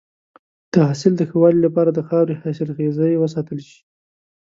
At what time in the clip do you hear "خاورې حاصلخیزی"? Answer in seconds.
2.07-3.13